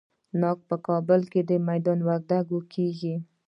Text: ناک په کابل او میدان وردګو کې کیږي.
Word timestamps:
ناک 0.41 0.59
په 0.69 0.75
کابل 0.87 1.21
او 1.31 1.57
میدان 1.69 1.99
وردګو 2.07 2.59
کې 2.71 2.71
کیږي. 2.73 3.15